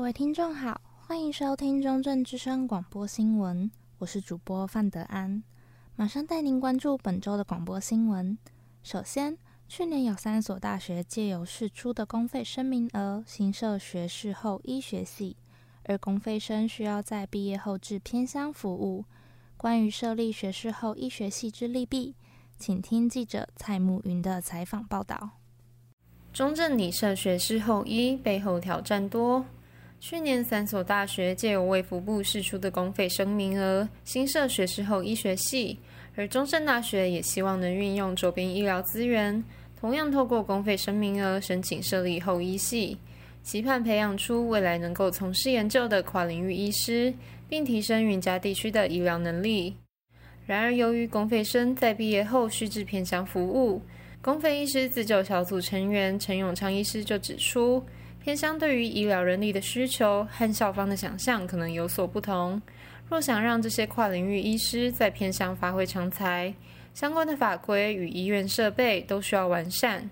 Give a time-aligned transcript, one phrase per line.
[0.00, 5.42] 各位听众好，欢迎收听中正之声广播新闻，我是主播范德安，
[5.94, 8.38] 马上带您关注本周的广播新闻。
[8.82, 9.36] 首先，
[9.68, 15.36] 去年有三所大学借由释出的公费生名额，新设学士后医学系，
[15.84, 19.04] 而公费生需要在毕业后至偏乡服务。
[19.58, 22.14] 关于设立学士后医学系之利弊，
[22.56, 25.32] 请听记者蔡慕云的采访报道。
[26.32, 29.44] 中正拟设学士后医背后挑战多。
[30.00, 35.78] 去年三所大学借由卫福部释出的公费生名额，新设学士后医学系，
[36.16, 39.44] 而中正大学也希望能运用周边医疗资源。
[39.78, 42.96] 同样透过公费生名额申请设立后医系，
[43.42, 47.12] 期盼培养出未来能够从事研究的跨领域医师，
[47.46, 49.76] 并提升云嘉地区的医疗能力。
[50.46, 53.82] 然而，由于公费生在毕业后需至偏乡服务，
[54.22, 57.84] 公费医师自救小组成员陈永昌医师就指出，
[58.22, 62.60] 偏乡对于医疗人力的需求和校方的想象可能有所不同。
[63.08, 66.54] 若想让这些跨领域医师在偏乡发挥长才，
[66.92, 70.08] 相关的法规与医院设备都需要完善。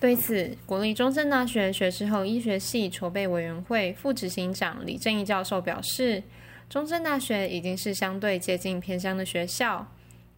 [0.00, 6.20] 对此，国立中正大学学士后医学系筹备委员会副执行长李正义教授表示，
[6.68, 9.86] 中正大学已经是相对接近偏乡的学校，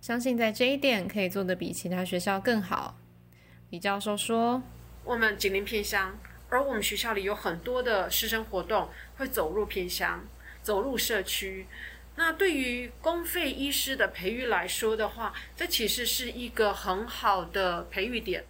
[0.02, 2.98] 相信在这一点可以做得比其他学校更好。
[3.70, 4.62] 李教授说
[5.04, 6.14] ：“我们紧邻偏乡，
[6.54, 10.24] 而我们学校里有很多的师生活动会走入偏乡，
[10.62, 11.66] 走入社区。”
[12.16, 18.44] 那对于公费医师的培育来说的话，这其实是一个很好的培育点。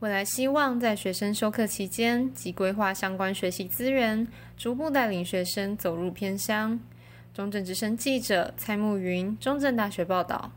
[0.00, 6.78] 未来希望在学生授课期间及规划相关学习资源，逐步带领学生走入偏乡。
[7.32, 10.50] 中正之声记者蔡慕云，中正大学报道。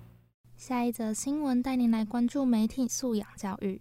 [0.55, 3.79] 下一则新闻带您来关注媒体素养教育。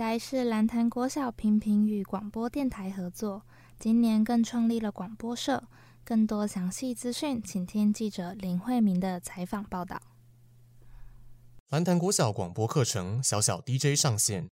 [0.00, 3.42] 嘉市兰潭国小频频与广播电台合作，
[3.78, 5.64] 今年更创立了广播社。
[6.02, 10.00] 更多详细资讯，请听记者林慧明的采访报道。
[11.68, 14.48] 兰潭国小广播课程小小 DJ 上线。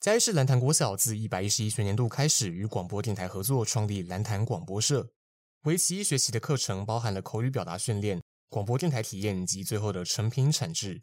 [0.00, 5.10] 嘉义市兰潭国小自一百一十一学年度开始与广播电台合作，创立兰潭广播社。
[5.64, 11.02] 为期一学期的课程包含了口语表达训练、广播电台体验及最后的成品产制。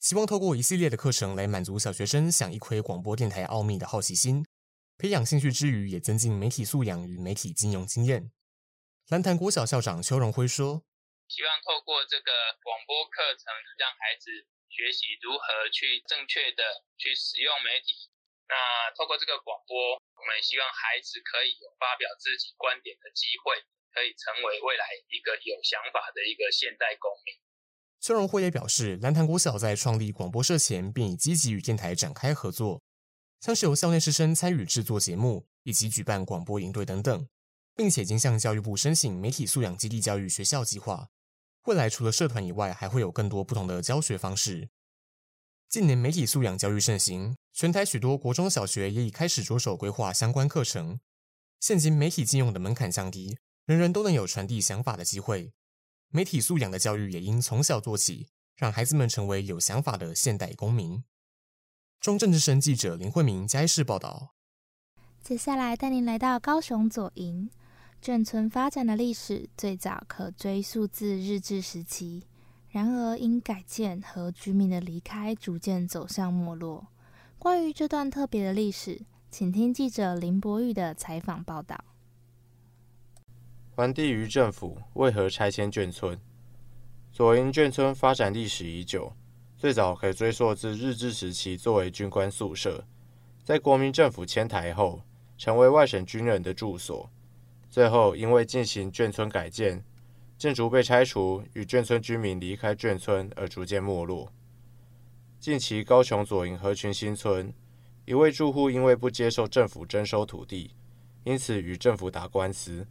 [0.00, 4.48] 希望透过一系列的课程来满足小学生想一窥广播电台奥秘的好奇心，
[4.96, 8.32] 培养兴趣之余，也增进媒体素养与媒体经用经验。
[9.12, 10.88] 兰潭国小校长邱荣辉说
[11.28, 12.32] ：“希望透过这个
[12.64, 14.32] 广播课程，让孩子
[14.72, 16.64] 学习如何去正确的
[16.96, 17.92] 去使用媒体。
[18.48, 18.56] 那
[18.96, 23.52] 透过这个广播，我们也希望孩子可以有发表自己观点的机会，
[23.92, 27.36] 可以成为未来一个有想法的一个现代公民。”
[28.00, 32.82] 邱荣辉也表示，蓝潭国小在创立广播社前，便已积极与电台展开合作，
[33.40, 37.26] 像是由校内师生参与制作节目，以及举办广播营队等等。
[37.76, 41.08] 并且已经向教育部申请媒体素养基地教育学校计划，
[41.64, 44.68] 未来除了社团以外，还会有更多不同的教学方式。
[45.66, 51.00] 近年媒体素养教育盛行，全台许多国中小学也已开始着手规划相关课程。
[51.58, 55.52] 现今媒体禁用的门槛降低，人人都能有传递想法的机会。
[56.12, 58.26] 媒体素养的教育也应从小做起，
[58.56, 61.04] 让孩子们成为有想法的现代公民。
[62.00, 64.34] 中正之声记者林慧明嘉义市报道。
[65.22, 67.48] 接下来带您来到高雄左营。
[68.02, 72.24] 眷村发展的历史最早可追溯至日治时期，
[72.70, 76.88] 然而因改建和居民的离开，逐渐走向没落。
[77.38, 81.84] 关于这段特别的历史，请听记者林博宇的采访报道。
[83.80, 86.20] 还地于政府为何拆迁眷村？
[87.10, 89.10] 左营眷村发展历史已久，
[89.56, 92.84] 最早可以追溯至日治时期，作为军官宿舍，
[93.42, 95.00] 在国民政府迁台后，
[95.38, 97.10] 成为外省军人的住所。
[97.70, 99.82] 最后，因为进行眷村改建，
[100.36, 104.30] 建筑被拆除，与眷村居民离开眷村而逐渐没落。
[105.38, 107.50] 近期，高雄左营合群新村
[108.04, 110.72] 一位住户因为不接受政府征收土地，
[111.24, 112.86] 因此与政府打官司，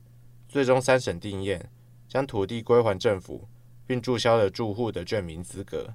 [0.49, 1.69] 最终三审定验，
[2.07, 3.47] 将土地归还政府，
[3.85, 5.93] 并注销了住户的眷民资格。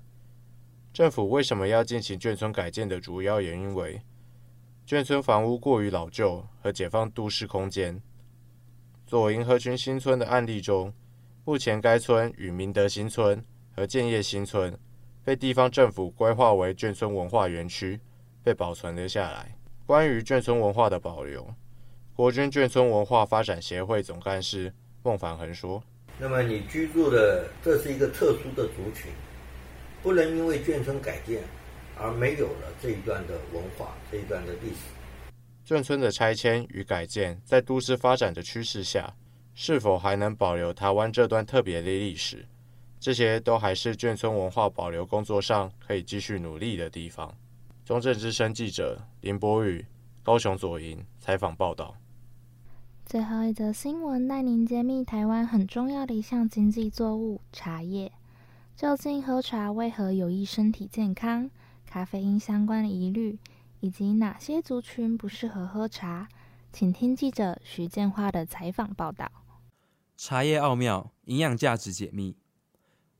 [0.92, 4.00] 政府为什么要进行眷村改建的主要原因为，
[4.86, 8.00] 眷村房屋过于老旧和解放都市空间。
[9.04, 10.94] 左营合群新村的案例中，
[11.44, 14.78] 目前该村与明德新村和建业新村
[15.24, 18.00] 被地方政府规划为眷村文化园区，
[18.44, 19.58] 被保存了下来。
[19.84, 21.52] 关于眷村文化的保留，
[22.16, 24.72] 国军眷村文化发展协会总干事
[25.02, 25.82] 孟凡恒说
[26.16, 29.10] ：“那么你居住的这是一个特殊的族群，
[30.00, 31.42] 不能因为眷村改建
[31.98, 34.94] 而没有了这一段的文化，这一段的历史。”
[35.66, 39.12] 眷村的拆迁与改建，在都市发展的趋势下，
[39.56, 42.46] 是否还能保留台湾这段特别的历史？
[43.00, 47.36] 这些都还是眷村文化保留工作上可以继续努力的地方。
[47.84, 49.84] 中正之声记者林博宇，
[50.22, 51.92] 高雄左营采访报道。
[53.06, 58.10] 最后一则新闻带您揭秘台湾很重要的一项经济作物——茶叶。
[58.74, 61.50] 究竟喝茶为何有益身体健康？
[61.86, 63.38] 咖啡因相关的疑虑，
[63.80, 66.26] 以及哪些族群不适合喝茶？
[66.72, 69.30] 请听记者徐建花的采访报道。
[70.16, 72.36] 茶叶奥妙，营养价值解密。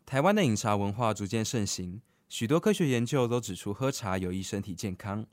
[0.07, 5.27] 台湾的饮茶文化逐渐盛行，许多科学研究都指出喝茶有益身体健康。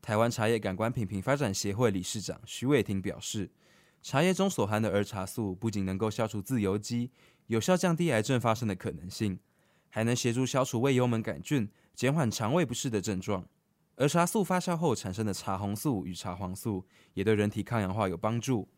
[0.00, 3.50] 台湾茶叶感官品评发展协会理事长徐伟庭表示，
[4.02, 7.10] 茶叶中所含的儿茶素不仅能够消除自由基，
[7.48, 9.38] 有效降低癌症发生的可能性。
[9.90, 13.46] 还能协助消除胃幽门杆菌，减缓肠胃不适的症状。
[13.96, 16.84] 儿茶素发酵后产生的茶红素与茶黄素，
[17.14, 18.68] 也对人体抗氧化有帮助。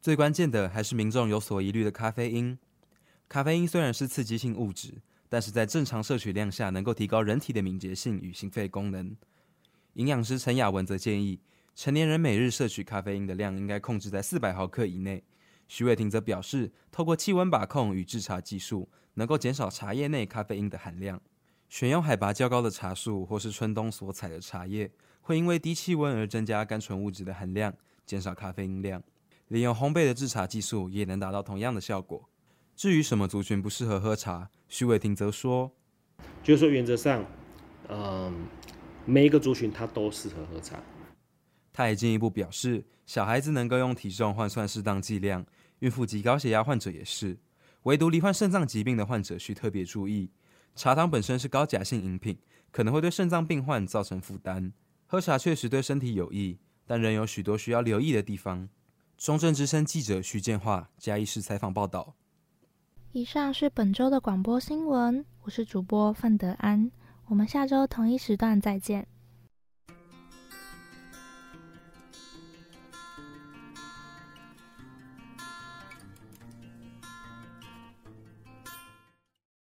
[0.00, 2.58] 最关键的还是民众有所疑虑的咖啡因。
[3.28, 9.14] 咖啡因虽然是刺激性物质，但是在正常摄取量下，能够提高人体的敏捷性与心肺功能。
[9.92, 11.38] 营养师陈雅文则建议，
[11.78, 15.22] 成年人每日摄取咖啡因的量应该控制在四百毫克以内。
[15.68, 21.20] 徐伟庭则表示，透过气温把控与制茶技术，能够减少茶叶内咖啡因的含量。
[21.68, 24.90] 选用海拔较高的茶树或是春冬所采的茶叶，
[25.20, 27.72] 会因为低气温而增加甘醇物质的含量，
[28.04, 29.00] 减少咖啡因量。
[29.46, 32.28] 利用烘焙的制茶技术也能达到同样的效果。
[32.74, 35.70] 至于什么族群不适合喝茶，徐伟庭则说
[36.42, 37.24] ：“就是说原则上，
[37.88, 38.48] 嗯，
[39.04, 40.82] 每一个族群它都适合喝茶。”
[41.78, 45.46] 他也进一步表示，小孩子能够用体重换算适当剂量，
[45.78, 47.38] 孕妇及高血压患者也是。
[47.84, 50.28] 唯独罹患肾脏疾病的患者需特别注意，
[50.74, 52.36] 茶汤本身是高钾性饮品，
[52.72, 54.72] 可能会对肾脏病患造成负担。
[55.06, 58.68] 喝茶确实对身体有益，但仍有许多需要留意的地方。
[59.16, 62.16] 中正之声记者徐建化嘉义市采访报道。
[63.12, 66.90] 以上是本周的广播新闻，我是主播范德安，
[67.26, 69.06] 我们下周同一时段再见。